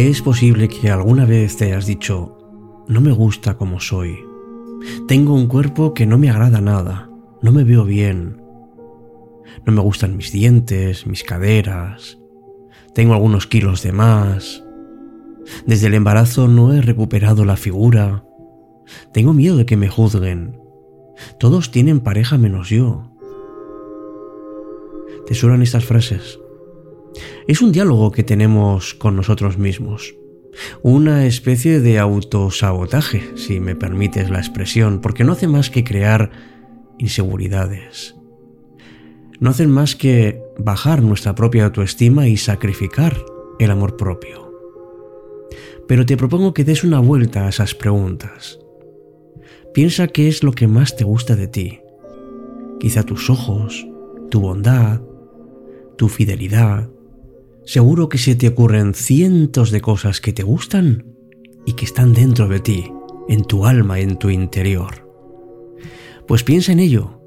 [0.00, 2.38] Es posible que alguna vez te hayas dicho,
[2.88, 4.18] no me gusta como soy.
[5.06, 7.10] Tengo un cuerpo que no me agrada nada,
[7.42, 8.42] no me veo bien.
[9.66, 12.18] No me gustan mis dientes, mis caderas.
[12.94, 14.64] Tengo algunos kilos de más.
[15.66, 18.24] Desde el embarazo no he recuperado la figura.
[19.12, 20.58] Tengo miedo de que me juzguen.
[21.38, 23.12] Todos tienen pareja menos yo.
[25.26, 26.39] ¿Te suenan estas frases?
[27.46, 30.14] Es un diálogo que tenemos con nosotros mismos.
[30.82, 36.30] Una especie de autosabotaje, si me permites la expresión, porque no hace más que crear
[36.98, 38.14] inseguridades.
[39.38, 43.16] No hacen más que bajar nuestra propia autoestima y sacrificar
[43.58, 44.52] el amor propio.
[45.88, 48.58] Pero te propongo que des una vuelta a esas preguntas.
[49.72, 51.80] Piensa qué es lo que más te gusta de ti.
[52.78, 53.86] Quizá tus ojos,
[54.30, 55.00] tu bondad,
[55.96, 56.90] tu fidelidad,
[57.64, 61.04] Seguro que se te ocurren cientos de cosas que te gustan
[61.66, 62.92] y que están dentro de ti,
[63.28, 65.08] en tu alma, en tu interior.
[66.26, 67.20] Pues piensa en ello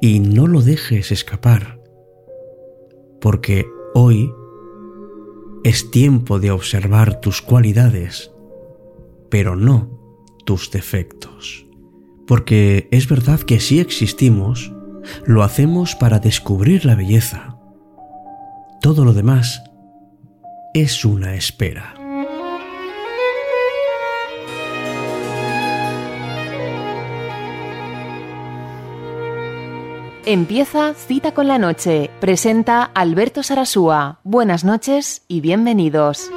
[0.00, 1.80] y no lo dejes escapar,
[3.20, 4.30] porque hoy
[5.64, 8.32] es tiempo de observar tus cualidades,
[9.30, 9.96] pero no
[10.44, 11.66] tus defectos.
[12.26, 14.72] Porque es verdad que si existimos,
[15.26, 17.58] lo hacemos para descubrir la belleza.
[18.80, 19.62] Todo lo demás
[20.76, 21.94] es una espera.
[30.26, 32.10] Empieza Cita con la Noche.
[32.20, 34.20] Presenta Alberto Sarasúa.
[34.22, 36.30] Buenas noches y bienvenidos.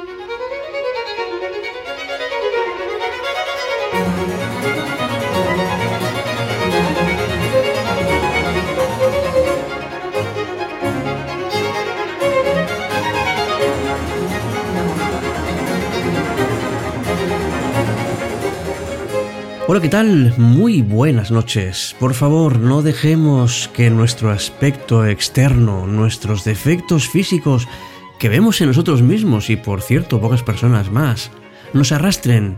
[19.72, 20.34] Hola, ¿qué tal?
[20.36, 21.94] Muy buenas noches.
[22.00, 27.68] Por favor, no dejemos que nuestro aspecto externo, nuestros defectos físicos
[28.18, 31.30] que vemos en nosotros mismos y por cierto pocas personas más,
[31.72, 32.56] nos arrastren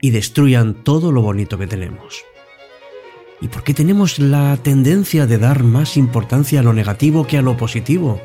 [0.00, 2.24] y destruyan todo lo bonito que tenemos.
[3.40, 7.42] ¿Y por qué tenemos la tendencia de dar más importancia a lo negativo que a
[7.42, 8.20] lo positivo?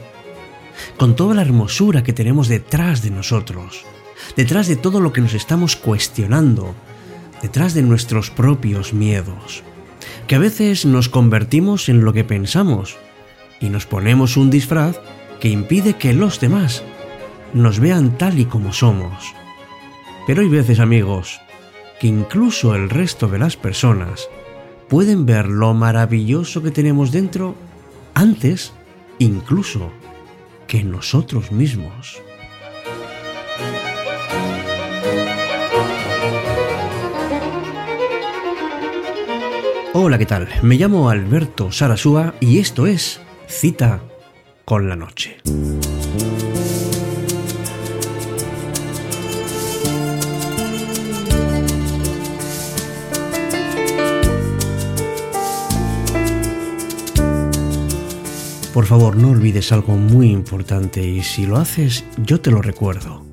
[0.97, 3.85] Con toda la hermosura que tenemos detrás de nosotros,
[4.35, 6.73] detrás de todo lo que nos estamos cuestionando,
[7.43, 9.63] detrás de nuestros propios miedos,
[10.27, 12.97] que a veces nos convertimos en lo que pensamos
[13.59, 14.99] y nos ponemos un disfraz
[15.41, 16.83] que impide que los demás
[17.53, 19.35] nos vean tal y como somos.
[20.25, 21.41] Pero hay veces, amigos,
[21.99, 24.29] que incluso el resto de las personas
[24.87, 27.55] pueden ver lo maravilloso que tenemos dentro
[28.13, 28.73] antes
[29.19, 29.91] incluso
[30.65, 32.21] que nosotros mismos.
[39.95, 40.47] Hola, ¿qué tal?
[40.63, 44.01] Me llamo Alberto Sarasúa y esto es Cita
[44.65, 45.37] con la Noche.
[58.73, 63.23] Por favor, no olvides algo muy importante y si lo haces, yo te lo recuerdo.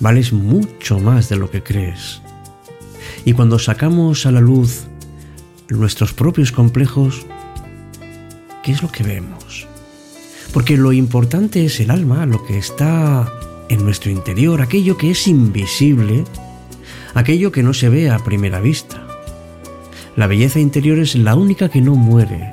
[0.00, 2.20] Vales mucho más de lo que crees.
[3.24, 4.89] Y cuando sacamos a la luz
[5.78, 7.26] nuestros propios complejos,
[8.62, 9.66] ¿qué es lo que vemos?
[10.52, 13.32] Porque lo importante es el alma, lo que está
[13.68, 16.24] en nuestro interior, aquello que es invisible,
[17.14, 19.06] aquello que no se ve a primera vista.
[20.16, 22.52] La belleza interior es la única que no muere,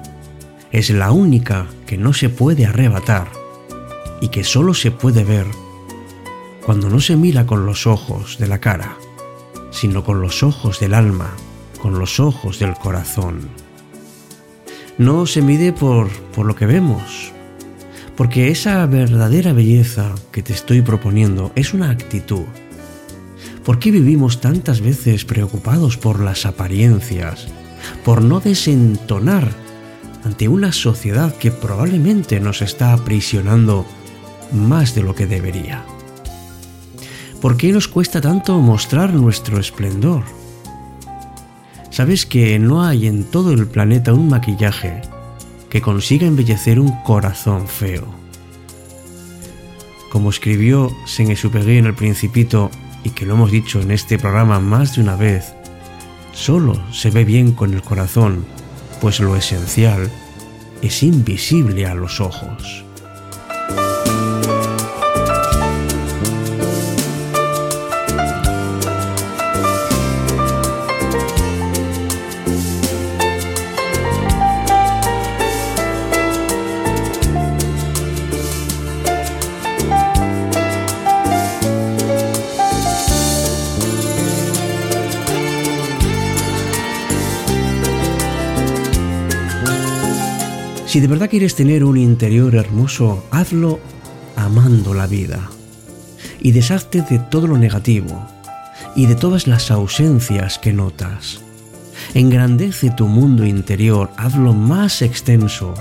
[0.72, 3.32] es la única que no se puede arrebatar
[4.22, 5.48] y que solo se puede ver
[6.66, 8.98] cuando no se mira con los ojos de la cara,
[9.72, 11.34] sino con los ojos del alma
[11.78, 13.50] con los ojos del corazón.
[14.98, 17.32] No se mide por, por lo que vemos,
[18.16, 22.46] porque esa verdadera belleza que te estoy proponiendo es una actitud.
[23.64, 27.48] ¿Por qué vivimos tantas veces preocupados por las apariencias,
[28.04, 29.52] por no desentonar
[30.24, 33.86] ante una sociedad que probablemente nos está aprisionando
[34.52, 35.86] más de lo que debería?
[37.42, 40.24] ¿Por qué nos cuesta tanto mostrar nuestro esplendor?
[41.98, 45.02] ¿Sabes que no hay en todo el planeta un maquillaje
[45.68, 48.06] que consiga embellecer un corazón feo?
[50.12, 52.70] Como escribió Saint-Exupéry en El Principito
[53.04, 55.56] y que lo hemos dicho en este programa más de una vez,
[56.34, 58.46] solo se ve bien con el corazón,
[59.02, 60.08] pues lo esencial
[60.84, 62.87] es invisible a los ojos.
[90.88, 93.82] Si de verdad quieres tener un interior hermoso, hazlo
[94.38, 95.50] amando la vida.
[96.40, 98.26] Y deshazte de todo lo negativo
[98.96, 101.42] y de todas las ausencias que notas.
[102.14, 105.74] Engrandece tu mundo interior, hazlo más extenso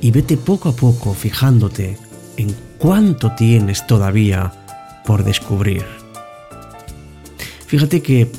[0.00, 1.96] y vete poco a poco fijándote
[2.36, 4.52] en cuánto tienes todavía
[5.06, 5.84] por descubrir.
[7.66, 8.30] Fíjate que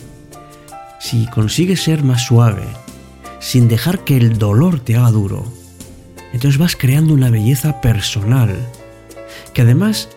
[1.00, 2.66] si consigues ser más suave,
[3.46, 5.46] sin dejar que el dolor te haga duro,
[6.34, 8.58] entonces vas creando una belleza personal
[9.54, 10.10] que además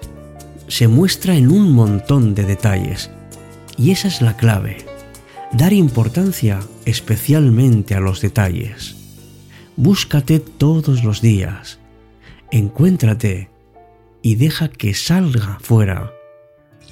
[0.67, 3.11] se muestra en un montón de detalles.
[3.77, 4.79] Y esa es la clave,
[5.53, 8.97] dar importancia especialmente a los detalles.
[9.77, 11.81] Búscate todos los días,
[12.51, 13.51] encuéntrate
[14.23, 16.15] y deja que salga fuera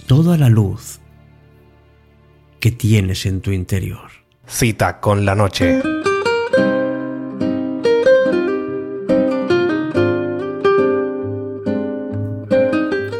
[0.06, 1.00] toda la luz
[2.61, 4.11] que tienes en tu interior.
[4.47, 5.81] Cita con la noche.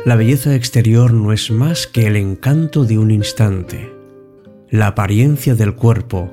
[0.06, 3.93] La belleza exterior no es más que el encanto de un instante.
[4.70, 6.32] La apariencia del cuerpo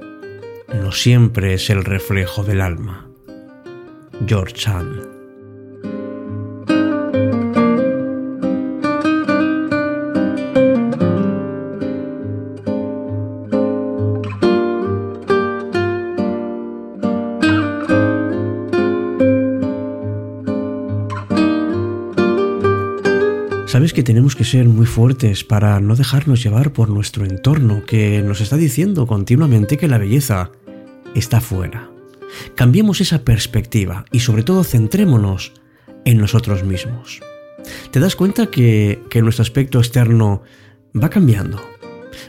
[0.72, 3.10] no siempre es el reflejo del alma.
[4.28, 5.13] George Sand
[23.74, 28.22] Sabes que tenemos que ser muy fuertes para no dejarnos llevar por nuestro entorno que
[28.22, 30.52] nos está diciendo continuamente que la belleza
[31.16, 31.90] está fuera.
[32.54, 35.54] Cambiemos esa perspectiva y sobre todo centrémonos
[36.06, 37.20] en nosotros mismos.
[37.90, 40.44] ¿Te das cuenta que, que nuestro aspecto externo
[40.96, 41.60] va cambiando?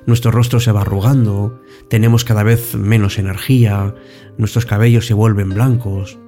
[0.07, 1.61] Nuestro rostro se va arrugando,
[1.91, 3.95] tenemos cada vez menos energía,
[4.39, 6.19] nuestros cabellos se vuelven blancos.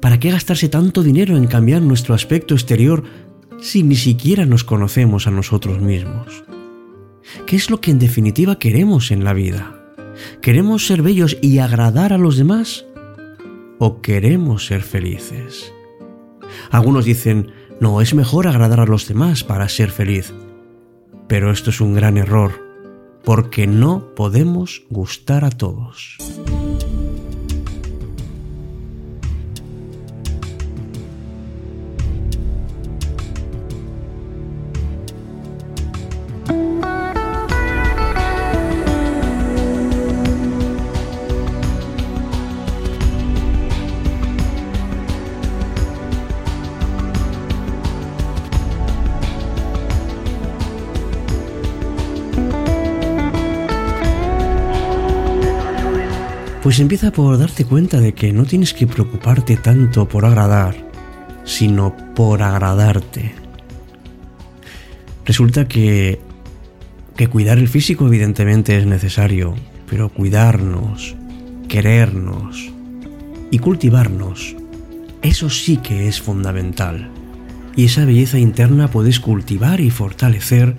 [0.00, 3.04] ¿Para qué gastarse tanto dinero en cambiar nuestro aspecto exterior
[3.60, 6.44] si ni siquiera nos conocemos a nosotros mismos?
[7.46, 9.74] ¿Qué es lo que en definitiva queremos en la vida?
[10.40, 12.86] ¿Queremos ser bellos y agradar a los demás?
[13.78, 15.72] ¿O queremos ser felices?
[16.70, 20.32] Algunos dicen, no, es mejor agradar a los demás para ser feliz.
[21.28, 22.52] Pero esto es un gran error,
[23.24, 26.16] porque no podemos gustar a todos.
[56.78, 60.76] Pues empieza por darte cuenta de que no tienes que preocuparte tanto por agradar,
[61.42, 63.34] sino por agradarte.
[65.24, 66.20] Resulta que,
[67.16, 69.56] que cuidar el físico evidentemente es necesario,
[69.90, 71.16] pero cuidarnos,
[71.68, 72.70] querernos
[73.50, 74.54] y cultivarnos,
[75.20, 77.10] eso sí que es fundamental.
[77.74, 80.76] Y esa belleza interna puedes cultivar y fortalecer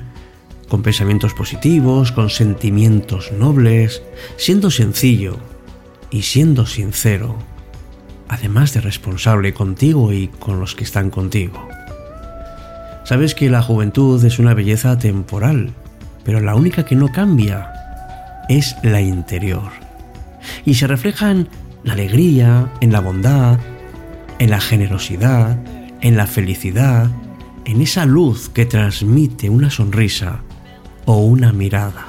[0.69, 4.01] con pensamientos positivos, con sentimientos nobles,
[4.37, 5.39] siendo sencillo,
[6.11, 7.37] y siendo sincero,
[8.27, 11.67] además de responsable contigo y con los que están contigo.
[13.03, 15.73] Sabes que la juventud es una belleza temporal,
[16.23, 17.71] pero la única que no cambia
[18.49, 19.71] es la interior.
[20.65, 21.47] Y se refleja en
[21.83, 23.59] la alegría, en la bondad,
[24.37, 25.57] en la generosidad,
[26.01, 27.09] en la felicidad,
[27.65, 30.41] en esa luz que transmite una sonrisa
[31.05, 32.07] o una mirada.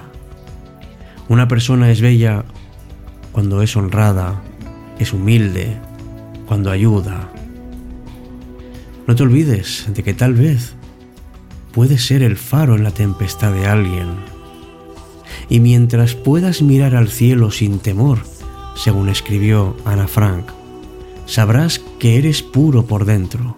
[1.28, 2.45] Una persona es bella
[3.32, 4.42] cuando es honrada,
[4.99, 5.76] es humilde,
[6.46, 7.32] cuando ayuda.
[9.06, 10.75] No te olvides de que tal vez
[11.72, 14.08] puedes ser el faro en la tempestad de alguien.
[15.49, 18.18] Y mientras puedas mirar al cielo sin temor,
[18.76, 20.46] según escribió Ana Frank,
[21.26, 23.56] sabrás que eres puro por dentro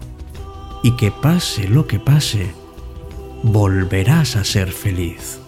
[0.83, 2.51] y que pase lo que pase,
[3.41, 5.42] volverás a ser feliz.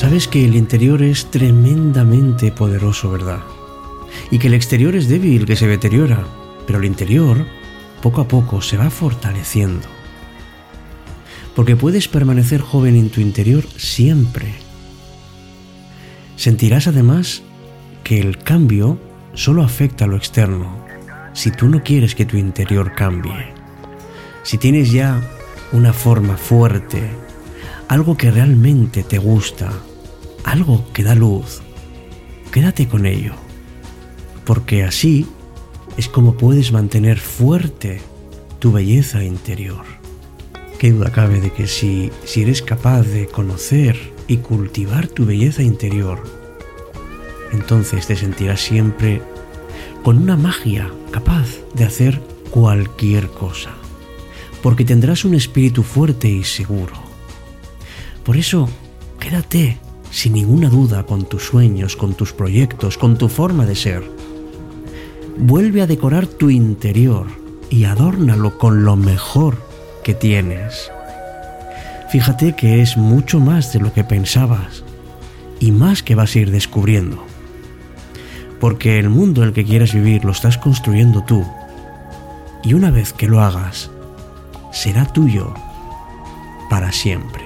[0.00, 3.40] Sabes que el interior es tremendamente poderoso, ¿verdad?
[4.30, 6.24] Y que el exterior es débil, que se deteriora,
[6.66, 7.44] pero el interior,
[8.00, 9.86] poco a poco, se va fortaleciendo.
[11.54, 14.54] Porque puedes permanecer joven en tu interior siempre.
[16.36, 17.42] Sentirás además
[18.02, 18.98] que el cambio
[19.34, 20.82] solo afecta a lo externo,
[21.34, 23.52] si tú no quieres que tu interior cambie.
[24.44, 25.20] Si tienes ya
[25.72, 27.02] una forma fuerte,
[27.86, 29.70] algo que realmente te gusta,
[30.44, 31.60] algo que da luz,
[32.52, 33.34] quédate con ello,
[34.44, 35.26] porque así
[35.96, 38.00] es como puedes mantener fuerte
[38.58, 39.84] tu belleza interior.
[40.78, 43.96] Qué duda cabe de que si, si eres capaz de conocer
[44.28, 46.22] y cultivar tu belleza interior,
[47.52, 49.22] entonces te sentirás siempre
[50.02, 52.20] con una magia capaz de hacer
[52.50, 53.70] cualquier cosa,
[54.62, 56.94] porque tendrás un espíritu fuerte y seguro.
[58.24, 58.68] Por eso,
[59.18, 59.78] quédate
[60.10, 64.02] sin ninguna duda con tus sueños, con tus proyectos, con tu forma de ser.
[65.38, 67.26] Vuelve a decorar tu interior
[67.70, 69.56] y adórnalo con lo mejor
[70.02, 70.90] que tienes.
[72.10, 74.82] Fíjate que es mucho más de lo que pensabas
[75.60, 77.24] y más que vas a ir descubriendo.
[78.58, 81.46] Porque el mundo en el que quieres vivir lo estás construyendo tú.
[82.64, 83.90] Y una vez que lo hagas,
[84.72, 85.54] será tuyo
[86.68, 87.39] para siempre.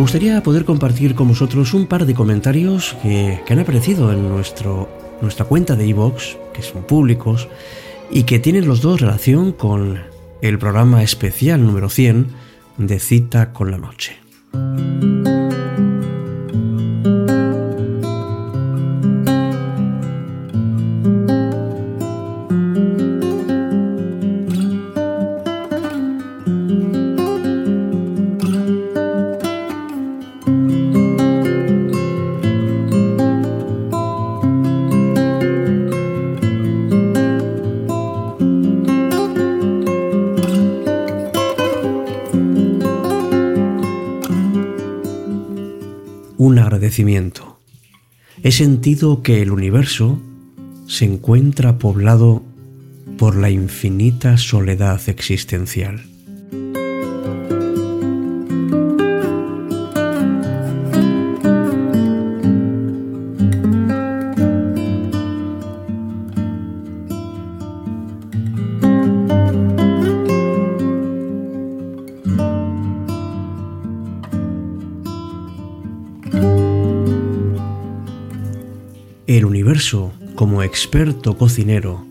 [0.00, 4.88] Me gustaría poder compartir con vosotros un par de comentarios que, han aparecido en nuestro,
[5.20, 7.48] nuestra cuenta de iVoox, que son públicos,
[8.10, 10.00] y que tienen los dos relación con
[10.40, 12.28] el programa especial número 100
[12.78, 14.16] de Cita con la Noche.
[48.42, 50.18] He sentido que el universo
[50.86, 52.42] se encuentra poblado
[53.18, 56.02] por la infinita soledad existencial.
[80.34, 82.04] Como experto cocinero,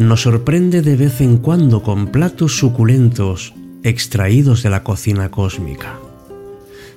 [0.00, 5.96] nos sorprende de vez en cuando con platos suculentos extraídos de la cocina cósmica.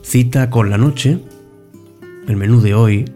[0.02, 1.20] Cita con la noche,
[2.28, 3.12] el menú de hoy,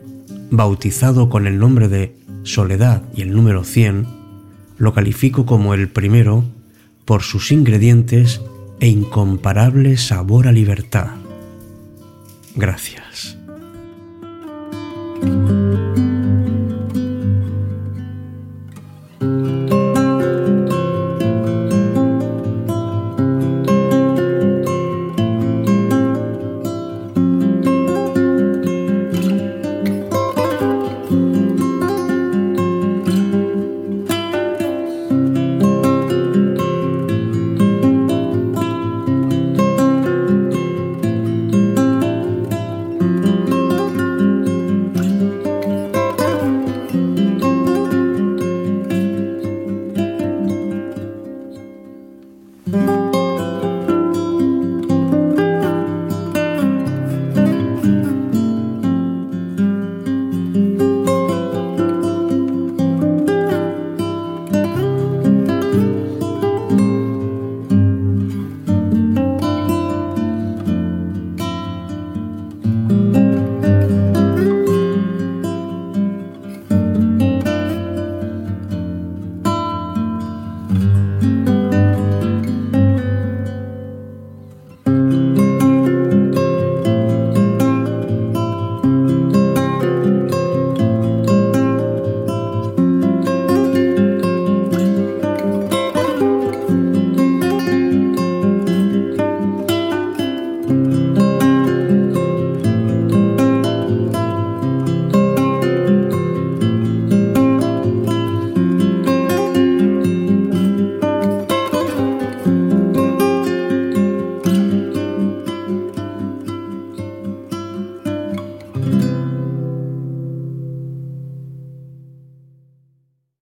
[0.51, 4.05] bautizado con el nombre de Soledad y el número 100,
[4.77, 6.43] lo califico como el primero
[7.03, 8.41] por sus ingredientes
[8.79, 11.07] e incomparable sabor a libertad.
[12.55, 13.37] Gracias.